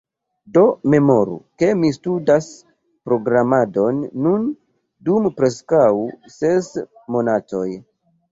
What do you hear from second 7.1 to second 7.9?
monatoj.